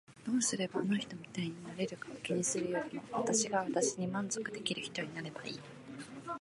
[0.25, 5.59] どうすればあの人みたいになれるか気にするよりも私が私に満足できる人になればいい。